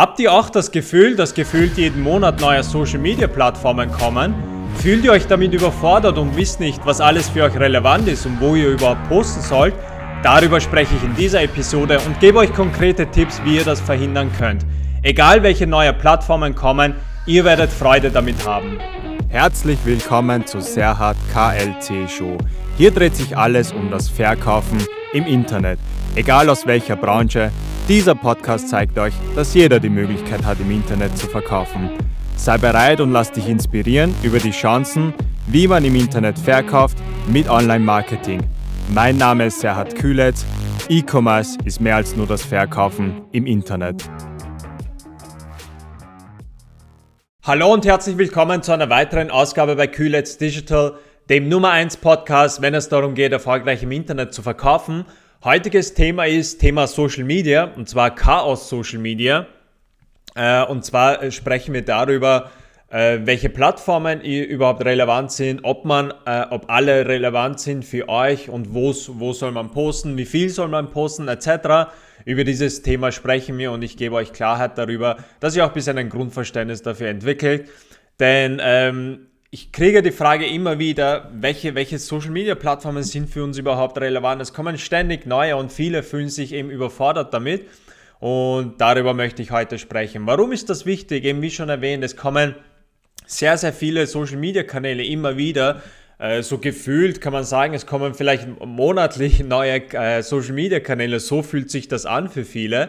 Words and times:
Habt 0.00 0.18
ihr 0.20 0.32
auch 0.32 0.48
das 0.48 0.70
Gefühl, 0.70 1.16
dass 1.16 1.34
gefühlt 1.34 1.76
jeden 1.76 2.02
Monat 2.02 2.40
neue 2.40 2.62
Social 2.62 2.98
Media 2.98 3.26
Plattformen 3.26 3.92
kommen? 3.92 4.34
Fühlt 4.78 5.04
ihr 5.04 5.12
euch 5.12 5.26
damit 5.26 5.52
überfordert 5.52 6.16
und 6.16 6.34
wisst 6.34 6.60
nicht, 6.60 6.80
was 6.86 7.02
alles 7.02 7.28
für 7.28 7.44
euch 7.44 7.54
relevant 7.58 8.08
ist 8.08 8.24
und 8.24 8.40
wo 8.40 8.54
ihr 8.54 8.70
überhaupt 8.70 9.06
posten 9.10 9.42
sollt? 9.42 9.74
Darüber 10.22 10.62
spreche 10.62 10.94
ich 10.96 11.02
in 11.04 11.14
dieser 11.14 11.42
Episode 11.42 12.00
und 12.06 12.18
gebe 12.20 12.38
euch 12.38 12.54
konkrete 12.54 13.06
Tipps, 13.10 13.42
wie 13.44 13.56
ihr 13.56 13.64
das 13.64 13.82
verhindern 13.82 14.30
könnt. 14.38 14.64
Egal 15.02 15.42
welche 15.42 15.66
neue 15.66 15.92
Plattformen 15.92 16.54
kommen, 16.54 16.94
ihr 17.26 17.44
werdet 17.44 17.70
Freude 17.70 18.10
damit 18.10 18.46
haben. 18.46 18.78
Herzlich 19.28 19.78
willkommen 19.84 20.46
zu 20.46 20.62
Serhat 20.62 21.18
KLC 21.34 22.08
Show. 22.08 22.38
Hier 22.78 22.92
dreht 22.92 23.14
sich 23.14 23.36
alles 23.36 23.72
um 23.72 23.90
das 23.90 24.08
Verkaufen 24.08 24.78
im 25.12 25.26
Internet, 25.26 25.78
egal 26.14 26.48
aus 26.48 26.66
welcher 26.66 26.96
Branche. 26.96 27.50
Dieser 27.88 28.14
Podcast 28.14 28.68
zeigt 28.68 28.96
euch, 28.96 29.12
dass 29.34 29.54
jeder 29.54 29.80
die 29.80 29.88
Möglichkeit 29.88 30.44
hat, 30.44 30.60
im 30.60 30.70
Internet 30.70 31.18
zu 31.18 31.26
verkaufen. 31.26 31.90
Sei 32.36 32.56
bereit 32.56 33.00
und 33.00 33.10
lass 33.10 33.32
dich 33.32 33.48
inspirieren 33.48 34.14
über 34.22 34.38
die 34.38 34.52
Chancen, 34.52 35.12
wie 35.48 35.66
man 35.66 35.84
im 35.84 35.96
Internet 35.96 36.38
verkauft 36.38 36.96
mit 37.26 37.50
Online-Marketing. 37.50 38.40
Mein 38.94 39.16
Name 39.16 39.46
ist 39.46 39.58
Serhat 39.58 39.96
Kühletz. 39.96 40.46
E-Commerce 40.88 41.58
ist 41.64 41.80
mehr 41.80 41.96
als 41.96 42.14
nur 42.14 42.28
das 42.28 42.44
Verkaufen 42.44 43.22
im 43.32 43.46
Internet. 43.46 44.08
Hallo 47.42 47.72
und 47.72 47.84
herzlich 47.84 48.16
willkommen 48.16 48.62
zu 48.62 48.70
einer 48.70 48.90
weiteren 48.90 49.32
Ausgabe 49.32 49.74
bei 49.74 49.88
Kühlets 49.88 50.38
Digital, 50.38 50.94
dem 51.28 51.48
Nummer 51.48 51.70
1 51.70 51.96
Podcast, 51.96 52.62
wenn 52.62 52.74
es 52.74 52.88
darum 52.88 53.14
geht, 53.14 53.32
erfolgreich 53.32 53.82
im 53.82 53.90
Internet 53.90 54.32
zu 54.34 54.42
verkaufen. 54.42 55.04
Heutiges 55.44 55.92
Thema 55.92 56.26
ist 56.26 56.60
Thema 56.60 56.86
Social 56.86 57.24
Media 57.24 57.64
und 57.64 57.88
zwar 57.88 58.14
Chaos 58.14 58.68
Social 58.68 59.00
Media. 59.00 59.48
Äh, 60.36 60.64
und 60.66 60.84
zwar 60.84 61.20
äh, 61.20 61.32
sprechen 61.32 61.74
wir 61.74 61.84
darüber, 61.84 62.52
äh, 62.90 63.18
welche 63.24 63.48
Plattformen 63.48 64.20
überhaupt 64.20 64.84
relevant 64.84 65.32
sind, 65.32 65.64
ob 65.64 65.84
man, 65.84 66.12
ob 66.50 66.70
alle 66.70 67.08
relevant 67.08 67.58
sind 67.58 67.84
für 67.84 68.08
euch 68.08 68.50
und 68.50 68.72
wo, 68.72 68.94
wo 69.08 69.32
soll 69.32 69.50
man 69.50 69.72
posten, 69.72 70.16
wie 70.16 70.26
viel 70.26 70.48
soll 70.48 70.68
man 70.68 70.92
posten 70.92 71.26
etc. 71.26 71.90
Über 72.24 72.44
dieses 72.44 72.82
Thema 72.82 73.10
sprechen 73.10 73.58
wir 73.58 73.72
und 73.72 73.82
ich 73.82 73.96
gebe 73.96 74.14
euch 74.14 74.32
Klarheit 74.32 74.78
darüber, 74.78 75.16
dass 75.40 75.56
ihr 75.56 75.64
auch 75.64 75.70
ein 75.70 75.74
bisschen 75.74 75.98
ein 75.98 76.08
Grundverständnis 76.08 76.82
dafür 76.82 77.08
entwickelt. 77.08 77.68
Denn 78.20 78.60
ähm, 78.62 79.26
ich 79.54 79.70
kriege 79.70 80.00
die 80.00 80.12
Frage 80.12 80.46
immer 80.46 80.78
wieder, 80.78 81.30
welche, 81.34 81.74
welche 81.74 81.98
Social 81.98 82.30
Media 82.30 82.54
Plattformen 82.54 83.02
sind 83.02 83.28
für 83.28 83.44
uns 83.44 83.58
überhaupt 83.58 84.00
relevant. 84.00 84.40
Es 84.40 84.54
kommen 84.54 84.78
ständig 84.78 85.26
neue 85.26 85.58
und 85.58 85.70
viele 85.70 86.02
fühlen 86.02 86.30
sich 86.30 86.54
eben 86.54 86.70
überfordert 86.70 87.34
damit. 87.34 87.66
Und 88.18 88.80
darüber 88.80 89.12
möchte 89.12 89.42
ich 89.42 89.50
heute 89.50 89.78
sprechen. 89.78 90.26
Warum 90.26 90.52
ist 90.52 90.70
das 90.70 90.86
wichtig? 90.86 91.26
Eben 91.26 91.42
wie 91.42 91.50
schon 91.50 91.68
erwähnt, 91.68 92.02
es 92.02 92.16
kommen 92.16 92.54
sehr, 93.26 93.58
sehr 93.58 93.74
viele 93.74 94.06
Social 94.06 94.38
Media 94.38 94.62
Kanäle 94.62 95.04
immer 95.04 95.36
wieder 95.36 95.82
äh, 96.18 96.42
so 96.42 96.56
gefühlt 96.56 97.20
kann 97.20 97.34
man 97.34 97.44
sagen, 97.44 97.74
es 97.74 97.84
kommen 97.84 98.14
vielleicht 98.14 98.48
monatlich 98.64 99.40
neue 99.44 99.82
äh, 99.92 100.22
Social 100.22 100.54
Media 100.54 100.80
Kanäle. 100.80 101.20
So 101.20 101.42
fühlt 101.42 101.70
sich 101.70 101.88
das 101.88 102.06
an 102.06 102.30
für 102.30 102.46
viele. 102.46 102.88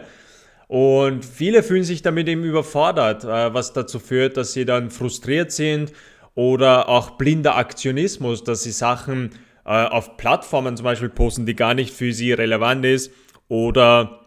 Und 0.66 1.26
viele 1.26 1.62
fühlen 1.62 1.84
sich 1.84 2.00
damit 2.00 2.26
eben 2.26 2.42
überfordert, 2.42 3.24
äh, 3.24 3.52
was 3.52 3.74
dazu 3.74 3.98
führt, 3.98 4.38
dass 4.38 4.54
sie 4.54 4.64
dann 4.64 4.90
frustriert 4.90 5.52
sind 5.52 5.92
oder 6.34 6.88
auch 6.88 7.12
blinder 7.12 7.56
Aktionismus, 7.56 8.44
dass 8.44 8.62
sie 8.62 8.72
Sachen 8.72 9.30
auf 9.64 10.16
Plattformen 10.16 10.76
zum 10.76 10.84
Beispiel 10.84 11.08
posten, 11.08 11.46
die 11.46 11.56
gar 11.56 11.74
nicht 11.74 11.94
für 11.94 12.12
sie 12.12 12.32
relevant 12.32 12.84
ist 12.84 13.12
oder 13.48 14.20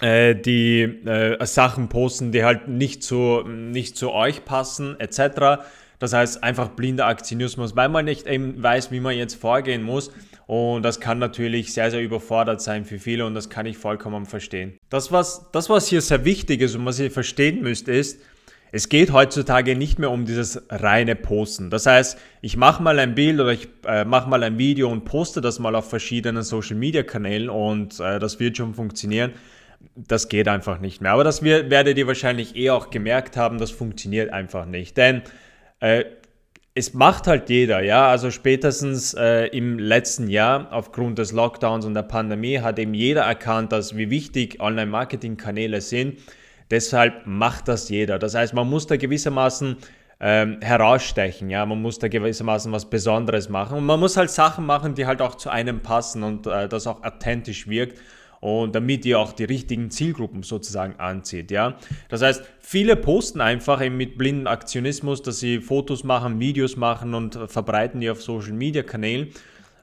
die 0.00 1.02
Sachen 1.42 1.88
posten, 1.88 2.32
die 2.32 2.44
halt 2.44 2.68
nicht 2.68 3.02
zu, 3.02 3.42
nicht 3.46 3.96
zu 3.96 4.10
euch 4.10 4.44
passen 4.44 4.98
etc. 4.98 5.62
Das 5.98 6.12
heißt 6.12 6.42
einfach 6.42 6.70
blinder 6.70 7.06
Aktionismus, 7.06 7.76
weil 7.76 7.88
man 7.88 8.04
nicht 8.04 8.26
eben 8.26 8.62
weiß, 8.62 8.90
wie 8.90 9.00
man 9.00 9.16
jetzt 9.16 9.34
vorgehen 9.34 9.82
muss. 9.82 10.10
Und 10.46 10.82
das 10.82 11.00
kann 11.00 11.18
natürlich 11.18 11.72
sehr, 11.72 11.90
sehr 11.90 12.02
überfordert 12.02 12.60
sein 12.60 12.84
für 12.84 12.98
viele 12.98 13.24
und 13.24 13.34
das 13.34 13.48
kann 13.48 13.64
ich 13.64 13.78
vollkommen 13.78 14.26
verstehen. 14.26 14.76
Das 14.90 15.10
was, 15.10 15.50
das, 15.52 15.70
was 15.70 15.86
hier 15.88 16.02
sehr 16.02 16.26
wichtig 16.26 16.60
ist 16.60 16.74
und 16.74 16.84
was 16.84 17.00
ihr 17.00 17.10
verstehen 17.10 17.62
müsst, 17.62 17.88
ist, 17.88 18.20
es 18.74 18.88
geht 18.88 19.12
heutzutage 19.12 19.76
nicht 19.76 20.00
mehr 20.00 20.10
um 20.10 20.24
dieses 20.24 20.60
reine 20.68 21.14
Posten. 21.14 21.70
Das 21.70 21.86
heißt, 21.86 22.18
ich 22.42 22.56
mache 22.56 22.82
mal 22.82 22.98
ein 22.98 23.14
Bild 23.14 23.38
oder 23.38 23.52
ich 23.52 23.68
äh, 23.86 24.04
mache 24.04 24.28
mal 24.28 24.42
ein 24.42 24.58
Video 24.58 24.90
und 24.90 25.04
poste 25.04 25.40
das 25.40 25.60
mal 25.60 25.76
auf 25.76 25.88
verschiedenen 25.88 26.42
Social-Media-Kanälen 26.42 27.50
und 27.50 28.00
äh, 28.00 28.18
das 28.18 28.40
wird 28.40 28.56
schon 28.56 28.74
funktionieren. 28.74 29.30
Das 29.94 30.28
geht 30.28 30.48
einfach 30.48 30.80
nicht 30.80 31.00
mehr. 31.00 31.12
Aber 31.12 31.22
das 31.22 31.44
werdet 31.44 31.96
ihr 31.96 32.08
wahrscheinlich 32.08 32.56
eh 32.56 32.70
auch 32.70 32.90
gemerkt 32.90 33.36
haben, 33.36 33.58
das 33.58 33.70
funktioniert 33.70 34.32
einfach 34.32 34.66
nicht. 34.66 34.96
Denn 34.96 35.22
äh, 35.78 36.06
es 36.74 36.94
macht 36.94 37.28
halt 37.28 37.50
jeder, 37.50 37.80
ja. 37.80 38.08
Also 38.08 38.32
spätestens 38.32 39.14
äh, 39.14 39.46
im 39.56 39.78
letzten 39.78 40.26
Jahr 40.26 40.72
aufgrund 40.72 41.20
des 41.20 41.30
Lockdowns 41.30 41.84
und 41.84 41.94
der 41.94 42.02
Pandemie 42.02 42.58
hat 42.58 42.80
eben 42.80 42.94
jeder 42.94 43.22
erkannt, 43.22 43.70
dass 43.70 43.96
wie 43.96 44.10
wichtig 44.10 44.58
Online-Marketing-Kanäle 44.58 45.80
sind. 45.80 46.18
Deshalb 46.70 47.26
macht 47.26 47.68
das 47.68 47.88
jeder. 47.88 48.18
Das 48.18 48.34
heißt, 48.34 48.54
man 48.54 48.68
muss 48.68 48.86
da 48.86 48.96
gewissermaßen 48.96 49.76
ähm, 50.20 50.58
herausstechen, 50.62 51.50
ja. 51.50 51.66
Man 51.66 51.82
muss 51.82 51.98
da 51.98 52.08
gewissermaßen 52.08 52.70
was 52.72 52.88
Besonderes 52.88 53.48
machen 53.48 53.78
und 53.78 53.86
man 53.86 54.00
muss 54.00 54.16
halt 54.16 54.30
Sachen 54.30 54.64
machen, 54.64 54.94
die 54.94 55.06
halt 55.06 55.20
auch 55.20 55.34
zu 55.34 55.50
einem 55.50 55.80
passen 55.80 56.22
und 56.22 56.46
äh, 56.46 56.68
das 56.68 56.86
auch 56.86 57.02
authentisch 57.02 57.68
wirkt 57.68 58.00
und 58.40 58.74
damit 58.74 59.06
ihr 59.06 59.18
auch 59.18 59.32
die 59.32 59.44
richtigen 59.44 59.90
Zielgruppen 59.90 60.42
sozusagen 60.42 61.00
anzieht, 61.00 61.50
ja. 61.50 61.78
Das 62.10 62.22
heißt, 62.22 62.44
viele 62.60 62.94
posten 62.94 63.40
einfach 63.40 63.82
eben 63.82 63.96
mit 63.96 64.18
blindem 64.18 64.46
Aktionismus, 64.46 65.22
dass 65.22 65.40
sie 65.40 65.60
Fotos 65.60 66.04
machen, 66.04 66.40
Videos 66.40 66.76
machen 66.76 67.14
und 67.14 67.38
verbreiten 67.46 68.00
die 68.00 68.10
auf 68.10 68.22
Social 68.22 68.52
Media 68.52 68.82
Kanälen. 68.82 69.28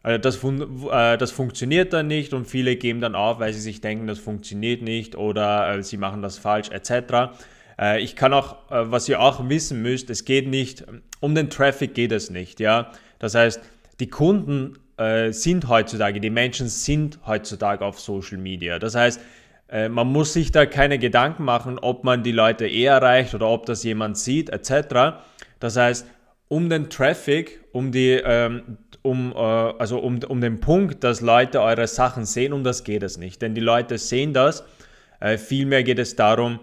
Äh, 0.03 0.19
das, 0.19 0.35
fun 0.35 0.87
äh, 0.91 1.17
das 1.17 1.31
funktioniert 1.31 1.93
dann 1.93 2.07
nicht 2.07 2.33
und 2.33 2.45
viele 2.45 2.75
geben 2.75 3.01
dann 3.01 3.15
auf, 3.15 3.39
weil 3.39 3.53
sie 3.53 3.61
sich 3.61 3.81
denken, 3.81 4.07
das 4.07 4.19
funktioniert 4.19 4.81
nicht 4.81 5.15
oder 5.15 5.75
äh, 5.75 5.83
sie 5.83 5.97
machen 5.97 6.21
das 6.21 6.37
falsch 6.37 6.69
etc. 6.69 7.33
Ich 7.97 8.15
kann 8.15 8.31
auch, 8.31 8.57
was 8.69 9.09
ihr 9.09 9.19
auch 9.19 9.49
wissen 9.49 9.81
müsst, 9.81 10.11
es 10.11 10.23
geht 10.23 10.47
nicht, 10.47 10.83
um 11.19 11.33
den 11.33 11.49
Traffic 11.49 11.95
geht 11.95 12.11
es 12.11 12.29
nicht, 12.29 12.59
ja. 12.59 12.91
Das 13.17 13.33
heißt, 13.33 13.59
die 13.99 14.07
Kunden 14.07 14.77
äh, 14.97 15.31
sind 15.31 15.67
heutzutage, 15.67 16.19
die 16.19 16.29
Menschen 16.29 16.67
sind 16.67 17.19
heutzutage 17.25 17.83
auf 17.83 17.99
Social 17.99 18.37
Media. 18.37 18.77
Das 18.77 18.93
heißt, 18.93 19.19
äh, 19.69 19.89
man 19.89 20.07
muss 20.07 20.33
sich 20.33 20.51
da 20.51 20.67
keine 20.67 20.99
Gedanken 20.99 21.43
machen, 21.43 21.79
ob 21.79 22.03
man 22.03 22.21
die 22.21 22.31
Leute 22.31 22.67
eher 22.67 22.93
erreicht 22.93 23.33
oder 23.33 23.47
ob 23.47 23.65
das 23.65 23.83
jemand 23.83 24.17
sieht, 24.17 24.51
etc. 24.51 25.23
Das 25.59 25.75
heißt, 25.75 26.05
um 26.49 26.69
den 26.69 26.89
Traffic, 26.89 27.63
um 27.71 27.91
die, 27.91 28.21
ähm, 28.23 28.77
um, 29.01 29.33
äh, 29.33 29.37
also 29.37 29.99
um, 29.99 30.19
um 30.27 30.41
den 30.41 30.59
Punkt, 30.59 31.03
dass 31.03 31.21
Leute 31.21 31.61
eure 31.61 31.87
Sachen 31.87 32.25
sehen, 32.25 32.53
um 32.53 32.63
das 32.63 32.83
geht 32.83 33.03
es 33.03 33.17
nicht. 33.17 33.41
Denn 33.41 33.55
die 33.55 33.61
Leute 33.61 33.97
sehen 33.97 34.33
das. 34.33 34.63
Äh, 35.19 35.37
vielmehr 35.37 35.83
geht 35.83 35.99
es 35.99 36.15
darum, 36.15 36.59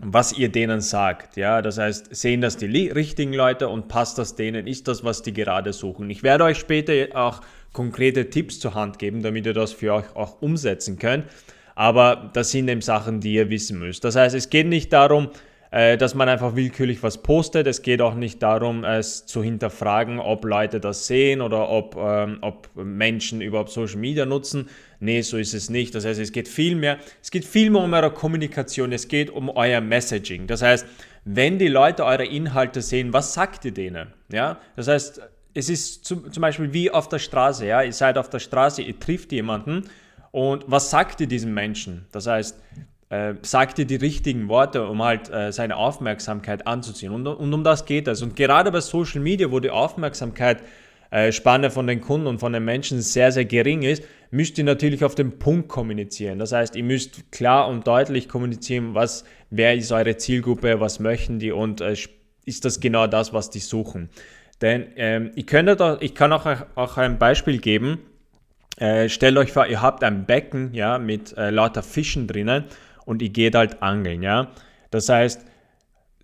was 0.00 0.32
ihr 0.32 0.48
denen 0.50 0.80
sagt. 0.80 1.36
Ja, 1.36 1.62
das 1.62 1.78
heißt, 1.78 2.14
sehen 2.14 2.40
das 2.40 2.56
die 2.56 2.88
richtigen 2.88 3.34
Leute 3.34 3.68
und 3.68 3.88
passt 3.88 4.18
das 4.18 4.34
denen? 4.34 4.66
Ist 4.66 4.88
das, 4.88 5.04
was 5.04 5.22
die 5.22 5.32
gerade 5.32 5.72
suchen? 5.72 6.08
Ich 6.10 6.22
werde 6.22 6.44
euch 6.44 6.58
später 6.58 6.92
auch 7.14 7.40
konkrete 7.72 8.30
Tipps 8.30 8.58
zur 8.58 8.74
Hand 8.74 8.98
geben, 8.98 9.22
damit 9.22 9.46
ihr 9.46 9.54
das 9.54 9.72
für 9.72 9.94
euch 9.94 10.16
auch 10.16 10.40
umsetzen 10.40 10.98
könnt. 10.98 11.26
Aber 11.74 12.30
das 12.32 12.50
sind 12.50 12.68
eben 12.68 12.82
Sachen, 12.82 13.20
die 13.20 13.34
ihr 13.34 13.48
wissen 13.48 13.78
müsst. 13.78 14.04
Das 14.04 14.16
heißt, 14.16 14.34
es 14.34 14.50
geht 14.50 14.66
nicht 14.66 14.92
darum, 14.92 15.30
äh, 15.72 15.96
dass 15.96 16.14
man 16.14 16.28
einfach 16.28 16.54
willkürlich 16.54 17.02
was 17.02 17.22
postet. 17.22 17.66
Es 17.66 17.80
geht 17.80 18.02
auch 18.02 18.14
nicht 18.14 18.42
darum, 18.42 18.84
es 18.84 19.24
zu 19.24 19.42
hinterfragen, 19.42 20.20
ob 20.20 20.44
Leute 20.44 20.80
das 20.80 21.06
sehen 21.06 21.40
oder 21.40 21.70
ob, 21.70 21.96
ähm, 21.96 22.38
ob 22.42 22.68
Menschen 22.76 23.40
überhaupt 23.40 23.70
Social 23.70 23.96
Media 23.96 24.26
nutzen. 24.26 24.68
Nee, 25.00 25.22
so 25.22 25.38
ist 25.38 25.54
es 25.54 25.70
nicht. 25.70 25.94
Das 25.94 26.04
heißt, 26.04 26.20
es 26.20 26.30
geht 26.30 26.46
viel 26.46 26.76
mehr, 26.76 26.98
es 27.22 27.30
geht 27.30 27.46
viel 27.46 27.70
mehr 27.70 27.82
um 27.82 27.92
eure 27.94 28.12
Kommunikation, 28.12 28.92
es 28.92 29.08
geht 29.08 29.30
um 29.30 29.48
euer 29.48 29.80
Messaging. 29.80 30.46
Das 30.46 30.60
heißt, 30.60 30.86
wenn 31.24 31.58
die 31.58 31.68
Leute 31.68 32.04
eure 32.04 32.26
Inhalte 32.26 32.82
sehen, 32.82 33.14
was 33.14 33.32
sagt 33.32 33.64
ihr 33.64 33.72
denen? 33.72 34.12
Ja, 34.30 34.58
das 34.76 34.88
heißt, 34.88 35.22
es 35.54 35.70
ist 35.70 36.04
zum, 36.04 36.30
zum 36.30 36.40
Beispiel 36.42 36.74
wie 36.74 36.90
auf 36.90 37.08
der 37.08 37.18
Straße. 37.18 37.66
Ja, 37.66 37.82
ihr 37.82 37.94
seid 37.94 38.18
auf 38.18 38.28
der 38.28 38.40
Straße, 38.40 38.82
ihr 38.82 39.00
trifft 39.00 39.32
jemanden 39.32 39.84
und 40.32 40.64
was 40.66 40.90
sagt 40.90 41.22
ihr 41.22 41.26
diesem 41.26 41.54
Menschen? 41.54 42.04
Das 42.12 42.26
heißt, 42.26 42.58
äh, 43.12 43.34
sagt 43.42 43.78
ihr 43.78 43.84
die 43.84 43.96
richtigen 43.96 44.48
Worte, 44.48 44.86
um 44.86 45.02
halt 45.02 45.28
äh, 45.28 45.52
seine 45.52 45.76
Aufmerksamkeit 45.76 46.66
anzuziehen. 46.66 47.12
Und, 47.12 47.26
und, 47.26 47.52
um 47.52 47.62
das 47.62 47.84
geht 47.84 48.08
es. 48.08 48.22
Und 48.22 48.36
gerade 48.36 48.72
bei 48.72 48.80
Social 48.80 49.20
Media, 49.20 49.50
wo 49.50 49.60
die 49.60 49.68
Aufmerksamkeit 49.68 50.62
äh, 51.10 51.30
Spanne 51.30 51.70
von 51.70 51.86
den 51.86 52.00
Kunden 52.00 52.26
und 52.26 52.38
von 52.38 52.54
den 52.54 52.64
Menschen 52.64 53.02
sehr, 53.02 53.30
sehr 53.30 53.44
gering 53.44 53.82
ist, 53.82 54.02
müsst 54.30 54.56
ihr 54.56 54.64
natürlich 54.64 55.04
auf 55.04 55.14
den 55.14 55.38
Punkt 55.38 55.68
kommunizieren. 55.68 56.38
Das 56.38 56.52
heißt, 56.52 56.74
ihr 56.74 56.84
müsst 56.84 57.30
klar 57.30 57.68
und 57.68 57.86
deutlich 57.86 58.30
kommunizieren, 58.30 58.94
was, 58.94 59.24
wer 59.50 59.74
ist 59.74 59.92
eure 59.92 60.16
Zielgruppe, 60.16 60.80
was 60.80 60.98
möchten 60.98 61.38
die 61.38 61.52
und 61.52 61.82
äh, 61.82 61.94
ist 62.46 62.64
das 62.64 62.80
genau 62.80 63.06
das, 63.08 63.34
was 63.34 63.50
die 63.50 63.58
suchen. 63.58 64.08
Denn 64.62 64.86
ähm, 64.96 65.32
ich, 65.34 65.46
könnte 65.46 65.98
ich 66.00 66.14
kann 66.14 66.32
auch, 66.32 66.46
auch 66.76 66.96
ein 66.96 67.18
Beispiel 67.18 67.58
geben. 67.58 67.98
Äh, 68.78 69.10
stellt 69.10 69.36
euch 69.36 69.52
vor, 69.52 69.66
ihr 69.66 69.82
habt 69.82 70.02
ein 70.02 70.24
Becken 70.24 70.72
ja, 70.72 70.96
mit 70.96 71.36
äh, 71.36 71.50
lauter 71.50 71.82
Fischen 71.82 72.26
drinnen 72.26 72.64
und 73.04 73.22
ihr 73.22 73.30
geht 73.30 73.54
halt 73.54 73.82
angeln, 73.82 74.22
ja, 74.22 74.52
Das 74.90 75.08
heißt, 75.08 75.46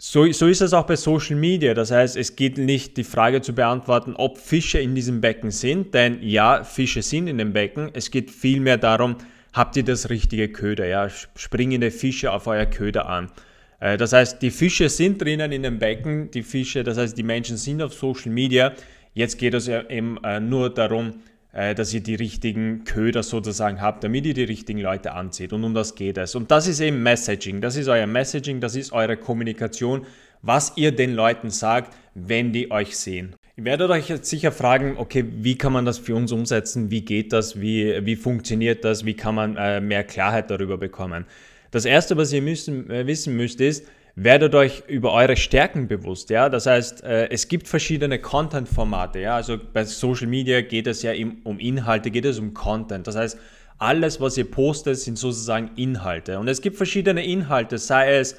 so, 0.00 0.30
so 0.30 0.46
ist 0.46 0.60
es 0.60 0.72
auch 0.72 0.86
bei 0.86 0.94
Social 0.94 1.34
Media. 1.34 1.74
Das 1.74 1.90
heißt, 1.90 2.16
es 2.16 2.36
geht 2.36 2.56
nicht 2.56 2.96
die 2.96 3.04
Frage 3.04 3.42
zu 3.42 3.52
beantworten, 3.52 4.14
ob 4.14 4.38
Fische 4.38 4.78
in 4.78 4.94
diesem 4.94 5.20
Becken 5.20 5.50
sind, 5.50 5.92
denn 5.92 6.22
ja, 6.22 6.62
Fische 6.62 7.02
sind 7.02 7.26
in 7.26 7.38
dem 7.38 7.52
Becken. 7.52 7.90
Es 7.94 8.12
geht 8.12 8.30
vielmehr 8.30 8.78
darum, 8.78 9.16
habt 9.52 9.76
ihr 9.76 9.82
das 9.82 10.08
richtige 10.08 10.48
Köder? 10.50 10.86
Ja? 10.86 11.08
Springende 11.08 11.90
Fische 11.90 12.32
auf 12.32 12.46
euer 12.46 12.66
Köder 12.66 13.08
an. 13.08 13.32
Äh, 13.80 13.96
das 13.96 14.12
heißt, 14.12 14.40
die 14.40 14.52
Fische 14.52 14.88
sind 14.88 15.20
drinnen 15.20 15.50
in 15.50 15.64
dem 15.64 15.80
Becken, 15.80 16.30
die 16.30 16.44
Fische, 16.44 16.84
das 16.84 16.96
heißt, 16.96 17.18
die 17.18 17.24
Menschen 17.24 17.56
sind 17.56 17.82
auf 17.82 17.92
Social 17.92 18.30
Media. 18.30 18.72
Jetzt 19.14 19.36
geht 19.36 19.54
es 19.54 19.66
eben 19.66 20.22
äh, 20.22 20.38
nur 20.38 20.72
darum, 20.72 21.14
äh, 21.58 21.74
dass 21.74 21.92
ihr 21.92 22.00
die 22.00 22.14
richtigen 22.14 22.84
Köder 22.84 23.24
sozusagen 23.24 23.80
habt, 23.80 24.04
damit 24.04 24.24
ihr 24.26 24.34
die 24.34 24.44
richtigen 24.44 24.78
Leute 24.78 25.12
anzieht. 25.12 25.52
Und 25.52 25.64
um 25.64 25.74
das 25.74 25.96
geht 25.96 26.16
es. 26.16 26.36
Und 26.36 26.52
das 26.52 26.68
ist 26.68 26.78
eben 26.78 27.02
Messaging. 27.02 27.60
Das 27.60 27.74
ist 27.74 27.88
euer 27.88 28.06
Messaging, 28.06 28.60
das 28.60 28.76
ist 28.76 28.92
eure 28.92 29.16
Kommunikation, 29.16 30.06
was 30.40 30.74
ihr 30.76 30.92
den 30.92 31.14
Leuten 31.14 31.50
sagt, 31.50 31.96
wenn 32.14 32.52
die 32.52 32.70
euch 32.70 32.96
sehen. 32.96 33.34
Ihr 33.56 33.64
werdet 33.64 33.90
euch 33.90 34.08
jetzt 34.08 34.30
sicher 34.30 34.52
fragen, 34.52 34.98
okay, 34.98 35.24
wie 35.28 35.58
kann 35.58 35.72
man 35.72 35.84
das 35.84 35.98
für 35.98 36.14
uns 36.14 36.30
umsetzen? 36.30 36.92
Wie 36.92 37.00
geht 37.00 37.32
das? 37.32 37.60
Wie, 37.60 38.06
wie 38.06 38.14
funktioniert 38.14 38.84
das? 38.84 39.04
Wie 39.04 39.14
kann 39.14 39.34
man 39.34 39.56
äh, 39.56 39.80
mehr 39.80 40.04
Klarheit 40.04 40.52
darüber 40.52 40.78
bekommen? 40.78 41.24
Das 41.72 41.86
Erste, 41.86 42.16
was 42.16 42.32
ihr 42.32 42.40
müssen, 42.40 42.88
äh, 42.88 43.08
wissen 43.08 43.36
müsst, 43.36 43.60
ist, 43.60 43.84
werdet 44.20 44.54
euch 44.54 44.82
über 44.88 45.12
eure 45.12 45.36
Stärken 45.36 45.86
bewusst. 45.86 46.30
Ja? 46.30 46.48
Das 46.48 46.66
heißt, 46.66 47.04
äh, 47.04 47.28
es 47.30 47.46
gibt 47.46 47.68
verschiedene 47.68 48.18
Content-Formate. 48.18 49.20
Ja? 49.20 49.36
Also 49.36 49.58
bei 49.58 49.84
Social 49.84 50.26
Media 50.26 50.60
geht 50.60 50.86
es 50.88 51.02
ja 51.02 51.12
um 51.44 51.58
Inhalte, 51.58 52.10
geht 52.10 52.24
es 52.24 52.38
um 52.38 52.52
Content. 52.52 53.06
Das 53.06 53.16
heißt, 53.16 53.38
alles, 53.78 54.20
was 54.20 54.36
ihr 54.36 54.50
postet, 54.50 54.98
sind 54.98 55.18
sozusagen 55.18 55.70
Inhalte. 55.76 56.38
Und 56.40 56.48
es 56.48 56.60
gibt 56.60 56.76
verschiedene 56.76 57.24
Inhalte, 57.24 57.78
sei 57.78 58.16
es 58.16 58.36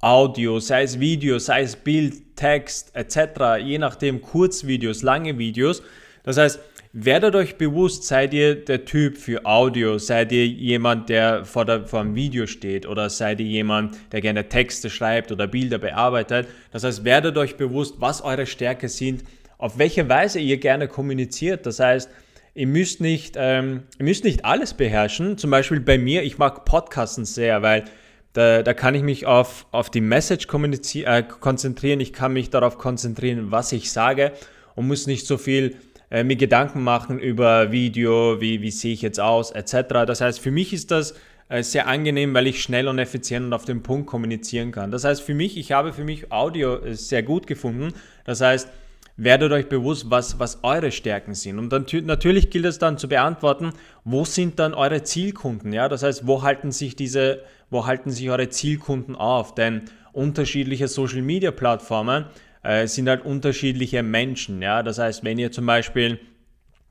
Audio, 0.00 0.60
sei 0.60 0.82
es 0.82 1.00
Video, 1.00 1.38
sei 1.38 1.62
es 1.62 1.76
Bild, 1.76 2.36
Text 2.36 2.94
etc., 2.94 3.64
je 3.64 3.78
nachdem 3.78 4.20
Kurzvideos, 4.20 5.02
lange 5.02 5.38
Videos. 5.38 5.82
Das 6.24 6.36
heißt, 6.36 6.60
Werdet 6.96 7.34
euch 7.34 7.56
bewusst, 7.56 8.04
seid 8.04 8.32
ihr 8.32 8.54
der 8.54 8.84
Typ 8.84 9.18
für 9.18 9.44
Audio, 9.44 9.98
seid 9.98 10.30
ihr 10.30 10.46
jemand, 10.46 11.08
der 11.08 11.44
vor, 11.44 11.64
der, 11.64 11.88
vor 11.88 11.98
einem 11.98 12.14
Video 12.14 12.46
steht 12.46 12.86
oder 12.86 13.10
seid 13.10 13.40
ihr 13.40 13.46
jemand, 13.46 13.96
der 14.12 14.20
gerne 14.20 14.48
Texte 14.48 14.88
schreibt 14.90 15.32
oder 15.32 15.48
Bilder 15.48 15.78
bearbeitet. 15.78 16.46
Das 16.70 16.84
heißt, 16.84 17.02
werdet 17.02 17.36
euch 17.36 17.56
bewusst, 17.56 17.96
was 17.98 18.22
eure 18.22 18.46
Stärke 18.46 18.88
sind, 18.88 19.24
auf 19.58 19.76
welche 19.76 20.08
Weise 20.08 20.38
ihr 20.38 20.58
gerne 20.58 20.86
kommuniziert. 20.86 21.66
Das 21.66 21.80
heißt, 21.80 22.08
ihr 22.54 22.68
müsst 22.68 23.00
nicht, 23.00 23.34
ähm, 23.36 23.82
ihr 23.98 24.04
müsst 24.04 24.22
nicht 24.22 24.44
alles 24.44 24.72
beherrschen. 24.74 25.36
Zum 25.36 25.50
Beispiel 25.50 25.80
bei 25.80 25.98
mir, 25.98 26.22
ich 26.22 26.38
mag 26.38 26.64
Podcasten 26.64 27.24
sehr, 27.24 27.60
weil 27.62 27.86
da, 28.34 28.62
da 28.62 28.72
kann 28.72 28.94
ich 28.94 29.02
mich 29.02 29.26
auf, 29.26 29.66
auf 29.72 29.90
die 29.90 30.00
Message 30.00 30.46
äh, 30.46 31.22
konzentrieren. 31.24 31.98
Ich 31.98 32.12
kann 32.12 32.32
mich 32.32 32.50
darauf 32.50 32.78
konzentrieren, 32.78 33.50
was 33.50 33.72
ich 33.72 33.90
sage 33.90 34.30
und 34.76 34.86
muss 34.86 35.08
nicht 35.08 35.26
so 35.26 35.38
viel 35.38 35.74
äh, 36.14 36.22
mir 36.22 36.36
Gedanken 36.36 36.84
machen 36.84 37.18
über 37.18 37.72
Video, 37.72 38.40
wie, 38.40 38.62
wie 38.62 38.70
sehe 38.70 38.92
ich 38.92 39.02
jetzt 39.02 39.18
aus, 39.18 39.50
etc. 39.50 40.06
Das 40.06 40.20
heißt, 40.20 40.38
für 40.38 40.52
mich 40.52 40.72
ist 40.72 40.92
das 40.92 41.14
äh, 41.48 41.64
sehr 41.64 41.88
angenehm, 41.88 42.32
weil 42.34 42.46
ich 42.46 42.62
schnell 42.62 42.86
und 42.86 43.00
effizient 43.00 43.46
und 43.46 43.52
auf 43.52 43.64
den 43.64 43.82
Punkt 43.82 44.06
kommunizieren 44.06 44.70
kann. 44.70 44.92
Das 44.92 45.02
heißt, 45.02 45.22
für 45.22 45.34
mich, 45.34 45.56
ich 45.56 45.72
habe 45.72 45.92
für 45.92 46.04
mich 46.04 46.30
Audio 46.30 46.76
äh, 46.76 46.94
sehr 46.94 47.24
gut 47.24 47.48
gefunden. 47.48 47.92
Das 48.24 48.40
heißt, 48.40 48.68
werdet 49.16 49.50
euch 49.50 49.68
bewusst, 49.68 50.08
was, 50.08 50.38
was 50.38 50.62
eure 50.62 50.92
Stärken 50.92 51.34
sind. 51.34 51.58
Und 51.58 51.70
dann, 51.70 51.84
natürlich 52.04 52.48
gilt 52.48 52.66
es 52.66 52.78
dann 52.78 52.96
zu 52.96 53.08
beantworten, 53.08 53.72
wo 54.04 54.24
sind 54.24 54.60
dann 54.60 54.72
eure 54.72 55.02
Zielkunden? 55.02 55.72
Ja, 55.72 55.88
das 55.88 56.04
heißt, 56.04 56.28
wo 56.28 56.42
halten 56.42 56.70
sich 56.70 56.94
diese, 56.94 57.42
wo 57.70 57.86
halten 57.86 58.12
sich 58.12 58.30
eure 58.30 58.48
Zielkunden 58.50 59.16
auf? 59.16 59.56
Denn 59.56 59.82
unterschiedliche 60.12 60.86
Social 60.86 61.22
Media 61.22 61.50
Plattformen 61.50 62.26
äh, 62.64 62.86
sind 62.86 63.08
halt 63.08 63.24
unterschiedliche 63.24 64.02
Menschen. 64.02 64.60
Ja? 64.60 64.82
Das 64.82 64.98
heißt, 64.98 65.22
wenn 65.22 65.38
ihr 65.38 65.52
zum 65.52 65.66
Beispiel 65.66 66.18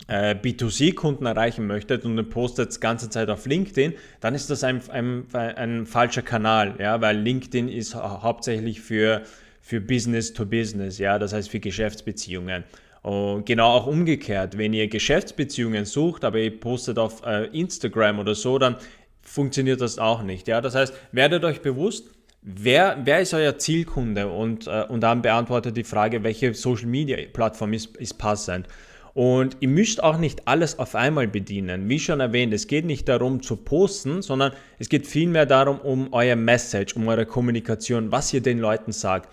äh, 0.08 0.36
B2C-Kunden 0.36 1.26
erreichen 1.26 1.68
möchtet 1.68 2.06
und 2.06 2.18
ihr 2.18 2.24
postet 2.24 2.76
die 2.76 2.80
ganze 2.80 3.10
Zeit 3.10 3.30
auf 3.30 3.46
LinkedIn, 3.46 3.94
dann 4.22 4.36
ist 4.36 4.50
das 4.50 4.64
ein, 4.64 4.82
ein, 4.90 5.26
ein 5.34 5.86
falscher 5.86 6.22
Kanal, 6.22 6.76
ja? 6.80 7.02
weil 7.02 7.18
LinkedIn 7.18 7.68
ist 7.68 7.96
hauptsächlich 7.96 8.82
für, 8.82 9.24
für 9.62 9.82
Business 9.82 10.34
to 10.34 10.46
Business, 10.46 10.98
ja? 11.00 11.20
das 11.20 11.34
heißt 11.34 11.50
für 11.50 11.60
Geschäftsbeziehungen. 11.60 12.64
Und 13.02 13.46
genau 13.46 13.72
auch 13.72 13.86
umgekehrt, 13.86 14.58
wenn 14.58 14.72
ihr 14.72 14.88
Geschäftsbeziehungen 14.88 15.84
sucht, 15.84 16.24
aber 16.24 16.40
ihr 16.40 16.58
postet 16.58 16.98
auf 16.98 17.26
äh, 17.26 17.48
Instagram 17.48 18.20
oder 18.20 18.34
so, 18.34 18.58
dann 18.60 18.78
funktioniert 19.22 19.82
das 19.82 19.98
auch 19.98 20.24
nicht. 20.24 20.48
Ja? 20.48 20.62
Das 20.62 20.76
heißt, 20.76 20.94
werdet 21.12 21.44
euch 21.44 21.62
bewusst, 21.62 22.13
Wer, 22.46 22.98
wer 23.04 23.22
ist 23.22 23.34
euer 23.34 23.58
Zielkunde? 23.58 24.28
Und, 24.28 24.68
äh, 24.68 24.86
und 24.90 25.02
dann 25.02 25.22
beantwortet 25.22 25.78
die 25.78 25.86
Frage, 25.86 26.24
welche 26.24 26.54
Social 26.54 26.88
Media 26.88 27.18
Plattform 27.32 27.72
ist, 27.72 27.96
ist 27.98 28.18
passend. 28.18 28.68
Und 29.14 29.58
ihr 29.62 29.70
müsst 29.70 30.04
auch 30.04 30.18
nicht 30.18 30.48
alles 30.48 30.78
auf 30.78 30.96
einmal 30.96 31.28
bedienen. 31.28 31.88
Wie 31.88 32.00
schon 32.00 32.20
erwähnt, 32.20 32.54
es 32.54 32.68
geht 32.68 32.86
nicht 32.86 33.08
darum 33.08 33.42
zu 33.42 33.56
posten, 33.56 34.22
sondern 34.22 34.52
es 34.80 34.90
geht 34.90 35.08
vielmehr 35.08 35.46
darum, 35.46 35.80
um 35.80 36.12
euer 36.12 36.36
Message, 36.36 36.96
um 36.96 37.08
eure 37.08 37.26
Kommunikation, 37.26 38.12
was 38.12 38.34
ihr 38.34 38.42
den 38.42 38.60
Leuten 38.60 38.92
sagt. 38.92 39.32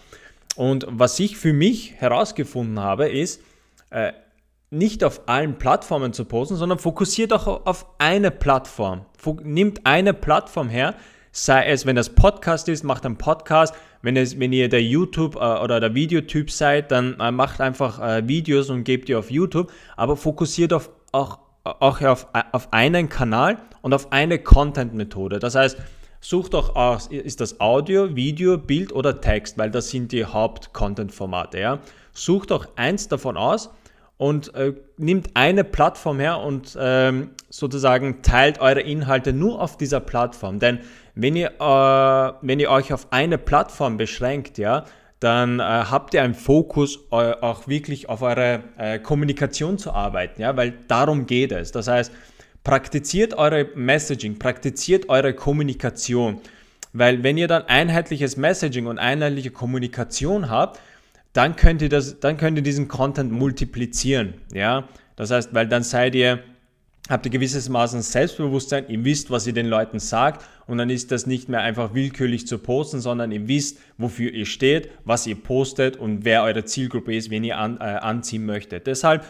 Und 0.54 0.86
was 0.88 1.18
ich 1.18 1.36
für 1.36 1.52
mich 1.52 1.94
herausgefunden 1.96 2.78
habe, 2.78 3.08
ist, 3.08 3.42
äh, 3.90 4.12
nicht 4.68 5.02
auf 5.02 5.22
allen 5.26 5.58
Plattformen 5.58 6.12
zu 6.12 6.26
posten, 6.26 6.54
sondern 6.54 6.78
fokussiert 6.78 7.32
auch 7.32 7.66
auf 7.66 7.86
eine 7.98 8.30
Plattform. 8.30 9.06
Nimmt 9.42 9.84
eine 9.84 10.14
Plattform 10.14 10.68
her, 10.68 10.94
Sei 11.32 11.66
es, 11.66 11.86
wenn 11.86 11.94
das 11.94 12.10
Podcast 12.10 12.68
ist, 12.68 12.82
macht 12.82 13.06
einen 13.06 13.16
Podcast. 13.16 13.74
Wenn, 14.02 14.16
es, 14.16 14.40
wenn 14.40 14.52
ihr 14.52 14.68
der 14.68 14.82
YouTube- 14.82 15.36
äh, 15.36 15.62
oder 15.62 15.78
der 15.78 15.94
Videotyp 15.94 16.50
seid, 16.50 16.90
dann 16.90 17.18
äh, 17.20 17.30
macht 17.30 17.60
einfach 17.60 18.00
äh, 18.00 18.26
Videos 18.26 18.68
und 18.68 18.82
gebt 18.84 19.08
die 19.08 19.14
auf 19.14 19.30
YouTube. 19.30 19.70
Aber 19.96 20.16
fokussiert 20.16 20.72
auf, 20.72 20.90
auch, 21.12 21.38
auch 21.62 22.00
auf, 22.02 22.26
auf 22.52 22.72
einen 22.72 23.08
Kanal 23.08 23.58
und 23.82 23.94
auf 23.94 24.10
eine 24.10 24.40
Content-Methode. 24.40 25.38
Das 25.38 25.54
heißt, 25.54 25.78
sucht 26.20 26.54
doch 26.54 26.74
aus, 26.74 27.06
ist 27.06 27.40
das 27.40 27.60
Audio, 27.60 28.16
Video, 28.16 28.58
Bild 28.58 28.92
oder 28.92 29.20
Text, 29.20 29.56
weil 29.56 29.70
das 29.70 29.90
sind 29.90 30.10
die 30.10 30.24
Haupt-Content-Formate. 30.24 31.60
Ja? 31.60 31.78
Sucht 32.12 32.50
doch 32.50 32.66
eins 32.76 33.06
davon 33.06 33.36
aus 33.36 33.70
und 34.20 34.54
äh, 34.54 34.74
nimmt 34.98 35.30
eine 35.32 35.64
Plattform 35.64 36.20
her 36.20 36.40
und 36.40 36.76
ähm, 36.78 37.30
sozusagen 37.48 38.20
teilt 38.20 38.60
eure 38.60 38.82
Inhalte 38.82 39.32
nur 39.32 39.62
auf 39.62 39.78
dieser 39.78 40.00
Plattform. 40.00 40.58
Denn 40.58 40.80
wenn 41.14 41.36
ihr, 41.36 41.52
äh, 41.58 42.32
wenn 42.42 42.60
ihr 42.60 42.70
euch 42.70 42.92
auf 42.92 43.14
eine 43.14 43.38
Plattform 43.38 43.96
beschränkt, 43.96 44.58
ja, 44.58 44.84
dann 45.20 45.58
äh, 45.58 45.62
habt 45.62 46.12
ihr 46.12 46.22
einen 46.22 46.34
Fokus, 46.34 46.98
äh, 47.12 47.14
auch 47.14 47.66
wirklich 47.66 48.10
auf 48.10 48.20
eure 48.20 48.62
äh, 48.76 48.98
Kommunikation 48.98 49.78
zu 49.78 49.90
arbeiten, 49.92 50.42
ja, 50.42 50.54
weil 50.54 50.74
darum 50.86 51.24
geht 51.24 51.50
es. 51.52 51.72
Das 51.72 51.88
heißt, 51.88 52.12
praktiziert 52.62 53.32
eure 53.32 53.70
Messaging, 53.74 54.38
praktiziert 54.38 55.08
eure 55.08 55.32
Kommunikation, 55.32 56.42
weil 56.92 57.22
wenn 57.22 57.38
ihr 57.38 57.48
dann 57.48 57.62
einheitliches 57.62 58.36
Messaging 58.36 58.84
und 58.84 58.98
einheitliche 58.98 59.50
Kommunikation 59.50 60.50
habt, 60.50 60.78
dann 61.32 61.56
könnt 61.56 61.82
ihr, 61.82 61.88
das, 61.88 62.20
dann 62.20 62.36
könnt 62.36 62.56
ihr 62.58 62.62
diesen 62.62 62.88
Content 62.88 63.32
multiplizieren, 63.32 64.34
ja. 64.52 64.88
Das 65.16 65.30
heißt, 65.30 65.54
weil 65.54 65.68
dann 65.68 65.82
seid 65.82 66.14
ihr 66.14 66.42
habt 67.10 67.26
ihr 67.26 67.32
gewisses 67.32 67.68
Maß 67.68 67.94
an 67.94 68.02
Selbstbewusstsein, 68.02 68.88
ihr 68.88 69.04
wisst, 69.04 69.30
was 69.30 69.46
ihr 69.46 69.52
den 69.52 69.66
Leuten 69.66 69.98
sagt 69.98 70.46
und 70.66 70.78
dann 70.78 70.88
ist 70.88 71.10
das 71.10 71.26
nicht 71.26 71.48
mehr 71.48 71.60
einfach 71.60 71.92
willkürlich 71.92 72.46
zu 72.46 72.58
posten, 72.58 73.00
sondern 73.00 73.32
ihr 73.32 73.48
wisst, 73.48 73.80
wofür 73.98 74.30
ihr 74.32 74.46
steht, 74.46 74.90
was 75.04 75.26
ihr 75.26 75.34
postet 75.34 75.96
und 75.96 76.24
wer 76.24 76.44
eure 76.44 76.64
Zielgruppe 76.64 77.14
ist, 77.14 77.30
wen 77.30 77.42
ihr 77.42 77.58
an, 77.58 77.78
äh, 77.78 77.82
anziehen 77.82 78.46
möchtet. 78.46 78.86
Deshalb 78.86 79.26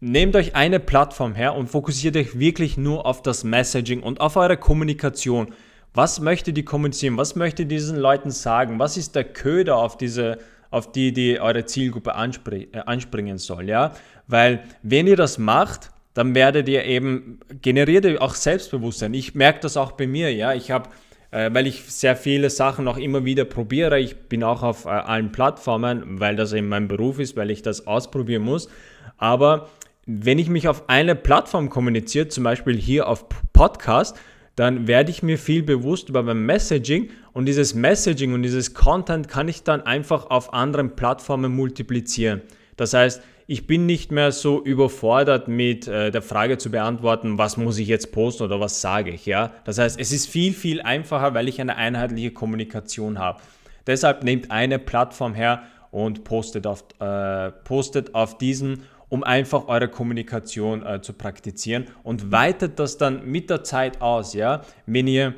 nehmt 0.00 0.36
euch 0.36 0.54
eine 0.54 0.78
Plattform 0.78 1.34
her 1.34 1.54
und 1.54 1.68
fokussiert 1.68 2.16
euch 2.16 2.38
wirklich 2.38 2.76
nur 2.76 3.06
auf 3.06 3.22
das 3.22 3.42
Messaging 3.42 4.02
und 4.02 4.20
auf 4.20 4.36
eure 4.36 4.58
Kommunikation. 4.58 5.54
Was 5.94 6.20
möchtet 6.20 6.58
ihr 6.58 6.64
kommunizieren? 6.64 7.16
Was 7.16 7.34
möchtet 7.34 7.70
ihr 7.70 7.78
diesen 7.78 7.96
Leuten 7.96 8.30
sagen? 8.30 8.78
Was 8.78 8.96
ist 8.96 9.16
der 9.16 9.24
Köder 9.24 9.76
auf 9.76 9.96
diese 9.96 10.38
auf 10.70 10.92
die, 10.92 11.12
die 11.12 11.40
eure 11.40 11.64
Zielgruppe 11.64 12.14
anspr 12.14 12.52
äh, 12.52 12.68
anspringen 12.86 13.38
soll, 13.38 13.68
ja? 13.68 13.92
Weil 14.26 14.62
wenn 14.82 15.06
ihr 15.06 15.16
das 15.16 15.38
macht, 15.38 15.90
dann 16.14 16.34
werdet 16.34 16.68
ihr 16.68 16.84
eben, 16.84 17.40
generiert 17.62 18.04
ihr 18.04 18.20
auch 18.20 18.34
Selbstbewusstsein. 18.34 19.14
Ich 19.14 19.34
merke 19.34 19.60
das 19.60 19.76
auch 19.76 19.92
bei 19.92 20.06
mir, 20.06 20.34
ja. 20.34 20.52
Ich 20.52 20.70
habe, 20.70 20.90
äh, 21.30 21.50
weil 21.52 21.66
ich 21.66 21.82
sehr 21.84 22.16
viele 22.16 22.50
Sachen 22.50 22.84
noch 22.84 22.98
immer 22.98 23.24
wieder 23.24 23.44
probiere, 23.44 24.00
ich 24.00 24.16
bin 24.28 24.42
auch 24.42 24.62
auf 24.62 24.84
äh, 24.84 24.88
allen 24.88 25.32
Plattformen, 25.32 26.20
weil 26.20 26.36
das 26.36 26.52
eben 26.52 26.68
mein 26.68 26.88
Beruf 26.88 27.18
ist, 27.18 27.36
weil 27.36 27.50
ich 27.50 27.62
das 27.62 27.86
ausprobieren 27.86 28.42
muss. 28.42 28.68
Aber 29.16 29.68
wenn 30.06 30.38
ich 30.38 30.48
mich 30.48 30.68
auf 30.68 30.88
eine 30.88 31.14
Plattform 31.14 31.68
kommuniziere, 31.68 32.28
zum 32.28 32.44
Beispiel 32.44 32.76
hier 32.76 33.08
auf 33.08 33.26
Podcast, 33.52 34.18
dann 34.58 34.88
werde 34.88 35.12
ich 35.12 35.22
mir 35.22 35.38
viel 35.38 35.62
bewusst 35.62 36.08
über 36.08 36.24
mein 36.24 36.44
Messaging 36.44 37.10
und 37.32 37.46
dieses 37.46 37.74
Messaging 37.74 38.34
und 38.34 38.42
dieses 38.42 38.74
Content 38.74 39.28
kann 39.28 39.46
ich 39.46 39.62
dann 39.62 39.82
einfach 39.82 40.30
auf 40.30 40.52
anderen 40.52 40.96
Plattformen 40.96 41.54
multiplizieren. 41.54 42.42
Das 42.76 42.92
heißt, 42.92 43.22
ich 43.46 43.68
bin 43.68 43.86
nicht 43.86 44.10
mehr 44.10 44.32
so 44.32 44.62
überfordert 44.62 45.46
mit 45.46 45.86
äh, 45.86 46.10
der 46.10 46.22
Frage 46.22 46.58
zu 46.58 46.70
beantworten, 46.70 47.38
was 47.38 47.56
muss 47.56 47.78
ich 47.78 47.86
jetzt 47.86 48.10
posten 48.10 48.42
oder 48.42 48.58
was 48.58 48.80
sage 48.80 49.10
ich. 49.10 49.26
Ja? 49.26 49.52
Das 49.64 49.78
heißt, 49.78 49.98
es 49.98 50.10
ist 50.10 50.28
viel, 50.28 50.52
viel 50.52 50.82
einfacher, 50.82 51.34
weil 51.34 51.46
ich 51.46 51.60
eine 51.60 51.76
einheitliche 51.76 52.32
Kommunikation 52.32 53.20
habe. 53.20 53.40
Deshalb 53.86 54.24
nehmt 54.24 54.50
eine 54.50 54.80
Plattform 54.80 55.34
her 55.34 55.62
und 55.92 56.24
postet 56.24 56.66
auf, 56.66 56.84
äh, 56.98 57.52
postet 57.64 58.14
auf 58.14 58.38
diesen, 58.38 58.82
um 59.08 59.24
einfach 59.24 59.68
eure 59.68 59.88
Kommunikation 59.88 60.84
äh, 60.84 61.00
zu 61.00 61.12
praktizieren 61.12 61.86
und 62.02 62.30
weitet 62.30 62.78
das 62.78 62.98
dann 62.98 63.26
mit 63.30 63.50
der 63.50 63.64
Zeit 63.64 64.00
aus. 64.00 64.34
Ja? 64.34 64.62
Wenn 64.86 65.06
ihr 65.06 65.34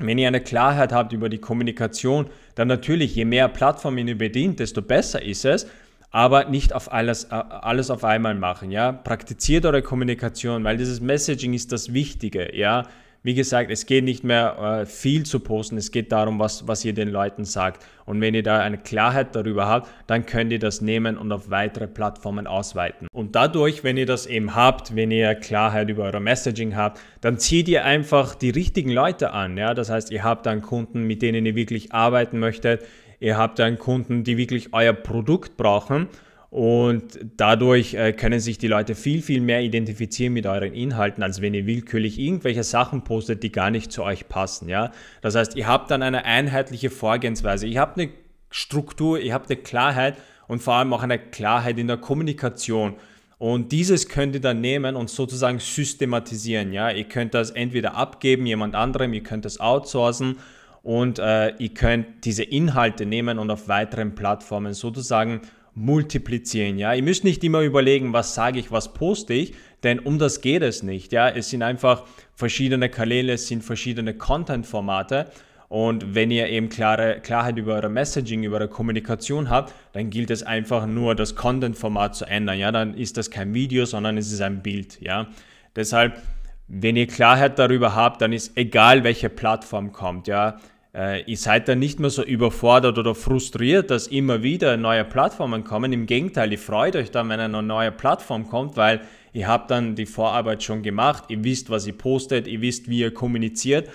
wenn 0.00 0.16
ihr 0.16 0.28
eine 0.28 0.40
Klarheit 0.40 0.92
habt 0.92 1.12
über 1.12 1.28
die 1.28 1.38
Kommunikation, 1.38 2.30
dann 2.54 2.68
natürlich, 2.68 3.16
je 3.16 3.24
mehr 3.24 3.48
Plattformen 3.48 4.06
ihr 4.06 4.16
bedient, 4.16 4.60
desto 4.60 4.80
besser 4.80 5.20
ist 5.20 5.44
es 5.44 5.66
aber 6.10 6.44
nicht 6.46 6.72
auf 6.72 6.92
alles, 6.92 7.24
äh, 7.24 7.34
alles 7.34 7.90
auf 7.90 8.04
einmal 8.04 8.34
machen. 8.34 8.70
Ja? 8.70 8.92
Praktiziert 8.92 9.66
eure 9.66 9.82
Kommunikation, 9.82 10.64
weil 10.64 10.76
dieses 10.76 11.00
Messaging 11.00 11.54
ist 11.54 11.72
das 11.72 11.92
Wichtige. 11.92 12.56
Ja? 12.56 12.86
Wie 13.28 13.34
gesagt, 13.34 13.70
es 13.70 13.84
geht 13.84 14.04
nicht 14.04 14.24
mehr 14.24 14.80
äh, 14.80 14.86
viel 14.86 15.26
zu 15.26 15.40
posten, 15.40 15.76
es 15.76 15.90
geht 15.90 16.12
darum, 16.12 16.38
was, 16.38 16.66
was 16.66 16.82
ihr 16.86 16.94
den 16.94 17.10
Leuten 17.10 17.44
sagt. 17.44 17.84
Und 18.06 18.22
wenn 18.22 18.32
ihr 18.32 18.42
da 18.42 18.60
eine 18.60 18.78
Klarheit 18.78 19.36
darüber 19.36 19.66
habt, 19.66 19.90
dann 20.06 20.24
könnt 20.24 20.50
ihr 20.50 20.58
das 20.58 20.80
nehmen 20.80 21.18
und 21.18 21.30
auf 21.30 21.50
weitere 21.50 21.88
Plattformen 21.88 22.46
ausweiten. 22.46 23.06
Und 23.12 23.36
dadurch, 23.36 23.84
wenn 23.84 23.98
ihr 23.98 24.06
das 24.06 24.24
eben 24.24 24.54
habt, 24.54 24.96
wenn 24.96 25.10
ihr 25.10 25.34
Klarheit 25.34 25.90
über 25.90 26.04
euer 26.04 26.20
Messaging 26.20 26.74
habt, 26.74 27.02
dann 27.20 27.38
zieht 27.38 27.68
ihr 27.68 27.84
einfach 27.84 28.34
die 28.34 28.48
richtigen 28.48 28.92
Leute 28.92 29.32
an. 29.32 29.58
Ja? 29.58 29.74
Das 29.74 29.90
heißt, 29.90 30.10
ihr 30.10 30.24
habt 30.24 30.46
dann 30.46 30.62
Kunden, 30.62 31.02
mit 31.02 31.20
denen 31.20 31.44
ihr 31.44 31.54
wirklich 31.54 31.92
arbeiten 31.92 32.38
möchtet 32.38 32.82
ihr 33.20 33.36
habt 33.36 33.58
einen 33.60 33.78
Kunden, 33.78 34.24
die 34.24 34.36
wirklich 34.36 34.72
euer 34.72 34.92
Produkt 34.92 35.56
brauchen 35.56 36.08
und 36.50 37.18
dadurch 37.36 37.92
äh, 37.92 38.12
können 38.12 38.40
sich 38.40 38.56
die 38.56 38.68
Leute 38.68 38.94
viel, 38.94 39.20
viel 39.20 39.42
mehr 39.42 39.60
identifizieren 39.60 40.32
mit 40.32 40.46
euren 40.46 40.72
Inhalten, 40.72 41.22
als 41.22 41.42
wenn 41.42 41.52
ihr 41.52 41.66
willkürlich 41.66 42.18
irgendwelche 42.18 42.62
Sachen 42.62 43.04
postet, 43.04 43.42
die 43.42 43.52
gar 43.52 43.70
nicht 43.70 43.92
zu 43.92 44.02
euch 44.02 44.28
passen. 44.28 44.68
Ja? 44.68 44.92
Das 45.20 45.34
heißt, 45.34 45.56
ihr 45.56 45.66
habt 45.66 45.90
dann 45.90 46.02
eine 46.02 46.24
einheitliche 46.24 46.88
Vorgehensweise, 46.88 47.66
ihr 47.66 47.80
habt 47.80 47.98
eine 47.98 48.10
Struktur, 48.50 49.20
ihr 49.20 49.34
habt 49.34 49.50
eine 49.50 49.60
Klarheit 49.60 50.16
und 50.46 50.62
vor 50.62 50.74
allem 50.74 50.92
auch 50.94 51.02
eine 51.02 51.18
Klarheit 51.18 51.78
in 51.78 51.86
der 51.86 51.98
Kommunikation. 51.98 52.94
Und 53.36 53.70
dieses 53.70 54.08
könnt 54.08 54.34
ihr 54.34 54.40
dann 54.40 54.62
nehmen 54.62 54.96
und 54.96 55.10
sozusagen 55.10 55.58
systematisieren. 55.58 56.72
Ja? 56.72 56.90
Ihr 56.90 57.04
könnt 57.04 57.34
das 57.34 57.50
entweder 57.50 57.94
abgeben, 57.94 58.46
jemand 58.46 58.74
anderem, 58.74 59.12
ihr 59.12 59.22
könnt 59.22 59.44
das 59.44 59.60
outsourcen 59.60 60.38
und 60.82 61.18
äh, 61.18 61.54
ihr 61.58 61.74
könnt 61.74 62.24
diese 62.24 62.42
Inhalte 62.42 63.04
nehmen 63.04 63.38
und 63.38 63.50
auf 63.50 63.68
weiteren 63.68 64.14
Plattformen 64.14 64.72
sozusagen 64.72 65.42
multiplizieren. 65.78 66.78
Ja? 66.78 66.92
Ihr 66.92 67.02
müsst 67.02 67.24
nicht 67.24 67.42
immer 67.44 67.62
überlegen, 67.62 68.12
was 68.12 68.34
sage 68.34 68.58
ich, 68.58 68.70
was 68.70 68.92
poste 68.92 69.32
ich, 69.32 69.54
denn 69.82 69.98
um 69.98 70.18
das 70.18 70.40
geht 70.40 70.62
es 70.62 70.82
nicht. 70.82 71.12
Ja? 71.12 71.28
Es 71.28 71.50
sind 71.50 71.62
einfach 71.62 72.04
verschiedene 72.34 72.88
Kanäle, 72.88 73.34
es 73.34 73.48
sind 73.48 73.62
verschiedene 73.62 74.14
Content-Formate. 74.14 75.30
Und 75.68 76.14
wenn 76.14 76.30
ihr 76.30 76.48
eben 76.48 76.70
klare 76.70 77.20
Klarheit 77.20 77.58
über 77.58 77.74
eure 77.74 77.90
Messaging, 77.90 78.42
über 78.42 78.56
eure 78.56 78.68
Kommunikation 78.68 79.50
habt, 79.50 79.74
dann 79.92 80.10
gilt 80.10 80.30
es 80.30 80.42
einfach 80.42 80.86
nur, 80.86 81.14
das 81.14 81.34
Content-Format 81.34 82.16
zu 82.16 82.24
ändern. 82.24 82.58
Ja, 82.58 82.72
dann 82.72 82.94
ist 82.94 83.16
das 83.16 83.30
kein 83.30 83.52
Video, 83.54 83.84
sondern 83.84 84.16
es 84.16 84.32
ist 84.32 84.40
ein 84.40 84.62
Bild. 84.62 84.98
Ja, 85.00 85.28
deshalb 85.76 86.22
wenn 86.68 86.96
ihr 86.96 87.06
Klarheit 87.06 87.58
darüber 87.58 87.94
habt, 87.94 88.20
dann 88.20 88.32
ist 88.32 88.56
egal, 88.56 89.02
welche 89.02 89.30
Plattform 89.30 89.92
kommt, 89.92 90.28
ja. 90.28 90.60
Äh, 90.98 91.22
ihr 91.30 91.36
seid 91.36 91.68
dann 91.68 91.78
nicht 91.78 92.00
mehr 92.00 92.10
so 92.10 92.24
überfordert 92.24 92.98
oder 92.98 93.14
frustriert, 93.14 93.90
dass 93.90 94.08
immer 94.08 94.42
wieder 94.42 94.76
neue 94.76 95.04
Plattformen 95.04 95.62
kommen. 95.62 95.92
Im 95.92 96.06
Gegenteil, 96.06 96.50
ihr 96.50 96.58
freut 96.58 96.96
euch 96.96 97.12
dann, 97.12 97.28
wenn 97.28 97.38
eine 97.38 97.62
neue 97.62 97.92
Plattform 97.92 98.48
kommt, 98.48 98.76
weil 98.76 99.02
ihr 99.32 99.46
habt 99.46 99.70
dann 99.70 99.94
die 99.94 100.06
Vorarbeit 100.06 100.64
schon 100.64 100.82
gemacht, 100.82 101.24
ihr 101.28 101.44
wisst, 101.44 101.70
was 101.70 101.86
ihr 101.86 101.96
postet, 101.96 102.48
ihr 102.48 102.60
wisst, 102.62 102.88
wie 102.90 102.98
ihr 102.98 103.14
kommuniziert 103.14 103.88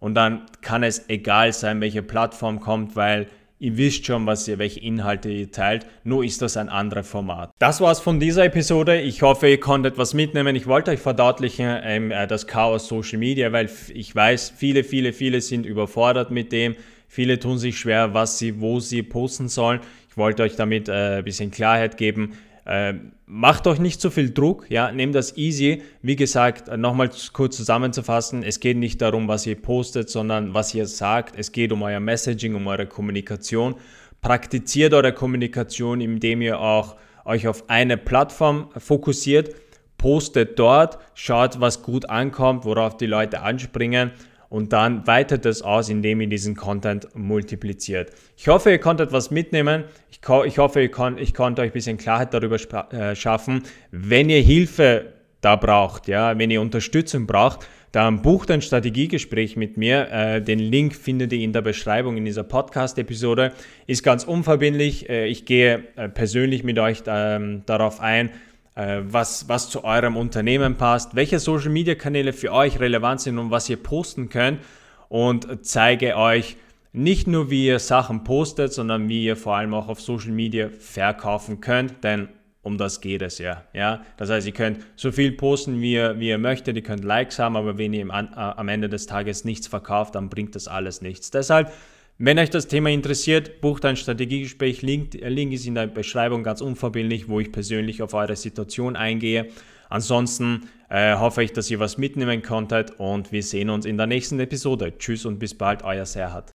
und 0.00 0.14
dann 0.14 0.42
kann 0.60 0.82
es 0.82 1.08
egal 1.08 1.52
sein, 1.52 1.80
welche 1.80 2.02
Plattform 2.02 2.58
kommt, 2.58 2.96
weil 2.96 3.28
Ihr 3.60 3.76
wisst 3.76 4.06
schon, 4.06 4.24
was 4.24 4.46
ihr, 4.46 4.58
welche 4.58 4.78
Inhalte 4.78 5.28
ihr 5.28 5.50
teilt, 5.50 5.84
nur 6.04 6.24
ist 6.24 6.42
das 6.42 6.56
ein 6.56 6.68
anderes 6.68 7.08
Format. 7.08 7.50
Das 7.58 7.80
war's 7.80 7.98
von 7.98 8.20
dieser 8.20 8.44
Episode. 8.44 9.00
Ich 9.00 9.22
hoffe, 9.22 9.48
ihr 9.48 9.58
konntet 9.58 9.98
was 9.98 10.14
mitnehmen. 10.14 10.54
Ich 10.54 10.68
wollte 10.68 10.92
euch 10.92 11.00
verdeutlichen, 11.00 11.66
ähm, 11.82 12.12
äh, 12.12 12.28
das 12.28 12.46
Chaos 12.46 12.86
Social 12.86 13.18
Media, 13.18 13.50
weil 13.50 13.68
ich 13.92 14.14
weiß, 14.14 14.52
viele, 14.56 14.84
viele, 14.84 15.12
viele 15.12 15.40
sind 15.40 15.66
überfordert 15.66 16.30
mit 16.30 16.52
dem. 16.52 16.76
Viele 17.08 17.40
tun 17.40 17.58
sich 17.58 17.80
schwer, 17.80 18.14
was 18.14 18.38
sie, 18.38 18.60
wo 18.60 18.78
sie 18.78 19.02
posten 19.02 19.48
sollen. 19.48 19.80
Ich 20.08 20.16
wollte 20.16 20.44
euch 20.44 20.54
damit 20.54 20.88
äh, 20.88 21.18
ein 21.18 21.24
bisschen 21.24 21.50
Klarheit 21.50 21.96
geben. 21.96 22.34
Äh, 22.68 22.96
macht 23.24 23.66
euch 23.66 23.78
nicht 23.78 23.98
zu 23.98 24.08
so 24.08 24.12
viel 24.12 24.30
Druck, 24.30 24.66
ja, 24.68 24.92
nehmt 24.92 25.14
das 25.14 25.38
easy. 25.38 25.82
Wie 26.02 26.16
gesagt, 26.16 26.68
nochmal 26.76 27.10
kurz 27.32 27.56
zusammenzufassen, 27.56 28.42
es 28.42 28.60
geht 28.60 28.76
nicht 28.76 29.00
darum, 29.00 29.26
was 29.26 29.46
ihr 29.46 29.56
postet, 29.56 30.10
sondern 30.10 30.52
was 30.52 30.74
ihr 30.74 30.86
sagt. 30.86 31.34
Es 31.38 31.50
geht 31.50 31.72
um 31.72 31.80
euer 31.80 31.98
Messaging, 31.98 32.54
um 32.54 32.66
eure 32.66 32.86
Kommunikation. 32.86 33.76
Praktiziert 34.20 34.92
eure 34.92 35.14
Kommunikation, 35.14 36.02
indem 36.02 36.42
ihr 36.42 36.60
auch 36.60 36.96
euch 37.24 37.48
auf 37.48 37.70
eine 37.70 37.96
Plattform 37.96 38.68
fokussiert. 38.76 39.54
Postet 39.96 40.58
dort, 40.58 40.98
schaut, 41.14 41.60
was 41.60 41.82
gut 41.82 42.10
ankommt, 42.10 42.66
worauf 42.66 42.98
die 42.98 43.06
Leute 43.06 43.40
anspringen 43.40 44.12
und 44.48 44.72
dann 44.72 45.06
weitet 45.06 45.44
es 45.46 45.62
aus, 45.62 45.88
indem 45.88 46.20
ihr 46.20 46.28
diesen 46.28 46.56
Content 46.56 47.08
multipliziert. 47.14 48.12
Ich 48.36 48.48
hoffe, 48.48 48.70
ihr 48.70 48.78
konntet 48.78 49.12
was 49.12 49.30
mitnehmen. 49.30 49.84
Ich, 50.10 50.20
ich 50.46 50.58
hoffe, 50.58 50.80
ich, 50.80 50.92
kon 50.92 51.18
ich 51.18 51.34
konnte 51.34 51.62
euch 51.62 51.70
ein 51.70 51.72
bisschen 51.72 51.98
Klarheit 51.98 52.32
darüber 52.32 52.56
äh, 52.92 53.14
schaffen. 53.14 53.62
Wenn 53.90 54.30
ihr 54.30 54.40
Hilfe 54.40 55.12
da 55.40 55.56
braucht, 55.56 56.08
ja, 56.08 56.38
wenn 56.38 56.50
ihr 56.50 56.60
Unterstützung 56.60 57.26
braucht, 57.26 57.66
dann 57.92 58.20
bucht 58.22 58.50
ein 58.50 58.60
Strategiegespräch 58.60 59.56
mit 59.56 59.76
mir. 59.76 60.10
Äh, 60.10 60.42
den 60.42 60.58
Link 60.58 60.94
findet 60.94 61.32
ihr 61.32 61.40
in 61.40 61.52
der 61.52 61.62
Beschreibung 61.62 62.16
in 62.16 62.24
dieser 62.24 62.44
Podcast-Episode. 62.44 63.52
Ist 63.86 64.02
ganz 64.02 64.24
unverbindlich. 64.24 65.08
Äh, 65.08 65.26
ich 65.26 65.46
gehe 65.46 65.84
äh, 65.96 66.08
persönlich 66.08 66.64
mit 66.64 66.78
euch 66.78 67.02
ähm, 67.06 67.62
darauf 67.64 68.00
ein, 68.00 68.30
was, 68.78 69.48
was 69.48 69.70
zu 69.70 69.84
eurem 69.84 70.16
Unternehmen 70.16 70.76
passt, 70.76 71.16
welche 71.16 71.38
Social 71.38 71.70
Media 71.70 71.94
Kanäle 71.94 72.32
für 72.32 72.52
euch 72.52 72.78
relevant 72.78 73.20
sind 73.20 73.38
und 73.38 73.50
was 73.50 73.68
ihr 73.68 73.76
posten 73.76 74.28
könnt 74.28 74.60
und 75.08 75.66
zeige 75.66 76.16
euch 76.16 76.56
nicht 76.92 77.26
nur, 77.26 77.50
wie 77.50 77.66
ihr 77.66 77.78
Sachen 77.78 78.24
postet, 78.24 78.72
sondern 78.72 79.08
wie 79.08 79.24
ihr 79.24 79.36
vor 79.36 79.56
allem 79.56 79.74
auch 79.74 79.88
auf 79.88 80.00
Social 80.00 80.30
Media 80.30 80.68
verkaufen 80.78 81.60
könnt, 81.60 82.02
denn 82.04 82.28
um 82.62 82.78
das 82.78 83.00
geht 83.00 83.22
es 83.22 83.38
ja. 83.38 83.64
ja? 83.72 84.02
Das 84.16 84.30
heißt, 84.30 84.46
ihr 84.46 84.52
könnt 84.52 84.84
so 84.96 85.10
viel 85.10 85.32
posten, 85.32 85.80
wie 85.80 85.94
ihr, 85.94 86.18
wie 86.18 86.28
ihr 86.28 86.38
möchtet, 86.38 86.76
ihr 86.76 86.82
könnt 86.82 87.04
Likes 87.04 87.38
haben, 87.38 87.56
aber 87.56 87.78
wenn 87.78 87.92
ihr 87.92 88.06
äh, 88.06 88.10
am 88.10 88.68
Ende 88.68 88.88
des 88.88 89.06
Tages 89.06 89.44
nichts 89.44 89.66
verkauft, 89.66 90.14
dann 90.14 90.28
bringt 90.28 90.54
das 90.54 90.68
alles 90.68 91.00
nichts. 91.00 91.30
Deshalb 91.30 91.72
wenn 92.20 92.36
euch 92.40 92.50
das 92.50 92.66
Thema 92.66 92.90
interessiert, 92.90 93.60
bucht 93.60 93.84
ein 93.84 93.94
Strategiegespräch. 93.96 94.82
Link, 94.82 95.14
Link 95.14 95.52
ist 95.52 95.66
in 95.66 95.76
der 95.76 95.86
Beschreibung 95.86 96.42
ganz 96.42 96.60
unverbindlich, 96.60 97.28
wo 97.28 97.38
ich 97.38 97.52
persönlich 97.52 98.02
auf 98.02 98.12
eure 98.12 98.34
Situation 98.34 98.96
eingehe. 98.96 99.50
Ansonsten 99.88 100.68
äh, 100.90 101.16
hoffe 101.16 101.44
ich, 101.44 101.52
dass 101.52 101.70
ihr 101.70 101.78
was 101.78 101.96
mitnehmen 101.96 102.42
konntet 102.42 102.98
und 102.98 103.30
wir 103.30 103.44
sehen 103.44 103.70
uns 103.70 103.86
in 103.86 103.96
der 103.96 104.08
nächsten 104.08 104.40
Episode. 104.40 104.98
Tschüss 104.98 105.26
und 105.26 105.38
bis 105.38 105.56
bald, 105.56 105.84
euer 105.84 106.06
Serhat. 106.06 106.52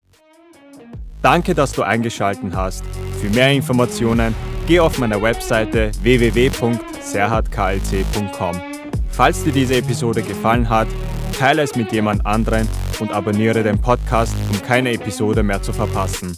Danke, 1.22 1.54
dass 1.54 1.74
du 1.74 1.84
eingeschaltet 1.84 2.56
hast. 2.56 2.86
Für 3.20 3.30
mehr 3.30 3.52
Informationen 3.52 4.34
geh 4.66 4.80
auf 4.80 4.98
meiner 4.98 5.22
Webseite 5.22 5.92
www.serhatklc.com. 6.02 8.62
Falls 9.10 9.44
dir 9.44 9.52
diese 9.52 9.76
Episode 9.76 10.22
gefallen 10.22 10.70
hat, 10.70 10.88
teile 11.38 11.64
es 11.64 11.76
mit 11.76 11.92
jemand 11.92 12.26
anderen 12.26 12.66
und 13.00 13.12
abonniere 13.12 13.64
den 13.64 13.80
Podcast, 13.80 14.36
um 14.52 14.62
keine 14.62 14.94
Episode 14.94 15.44
mehr 15.44 15.62
zu 15.62 15.74
verpassen. 15.74 16.38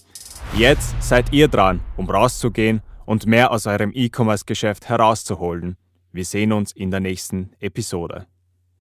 Jetzt 0.56 0.96
seid 1.02 1.32
ihr 1.32 1.48
dran, 1.48 1.80
um 1.98 2.10
rauszugehen 2.10 2.82
und 3.06 3.26
mehr 3.26 3.52
aus 3.52 3.68
eurem 3.68 3.92
E-Commerce-Geschäft 3.94 4.90
herauszuholen. 4.90 5.78
Wir 6.12 6.26
sehen 6.26 6.52
uns 6.52 6.72
in 6.72 6.92
der 6.92 7.00
nächsten 7.00 7.52
Episode. 7.60 8.28